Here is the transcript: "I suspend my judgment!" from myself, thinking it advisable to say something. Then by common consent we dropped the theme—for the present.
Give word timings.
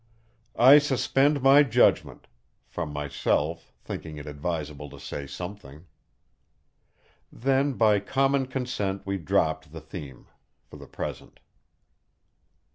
"I 0.57 0.79
suspend 0.79 1.43
my 1.43 1.61
judgment!" 1.61 2.25
from 2.65 2.91
myself, 2.91 3.71
thinking 3.85 4.17
it 4.17 4.25
advisable 4.25 4.89
to 4.89 4.99
say 4.99 5.27
something. 5.27 5.85
Then 7.31 7.73
by 7.73 7.99
common 7.99 8.47
consent 8.47 9.05
we 9.05 9.19
dropped 9.19 9.71
the 9.71 9.81
theme—for 9.81 10.77
the 10.77 10.87
present. 10.87 11.39